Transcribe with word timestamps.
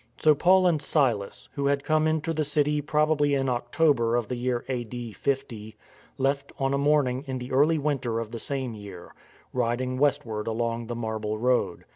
So 0.19 0.33
Paul 0.33 0.65
and 0.65 0.81
Silas— 0.81 1.47
who 1.53 1.67
had 1.67 1.83
come 1.83 2.07
into 2.07 2.33
the 2.33 2.43
city 2.43 2.81
probably 2.81 3.35
in 3.35 3.47
October 3.47 4.15
of 4.15 4.27
the 4.27 4.35
year 4.35 4.65
a.d. 4.67 5.11
50— 5.13 5.75
left 6.17 6.51
on 6.57 6.73
a 6.73 6.77
morning 6.79 7.23
in 7.27 7.37
the 7.37 7.51
early 7.51 7.77
winter 7.77 8.19
of 8.19 8.31
the 8.31 8.39
same 8.39 8.73
year, 8.73 9.13
riding 9.53 9.99
westward 9.99 10.47
along 10.47 10.87
the 10.87 10.95
marble 10.95 11.37
road. 11.37 11.85